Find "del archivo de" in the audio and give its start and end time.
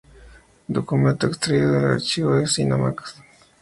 1.73-2.47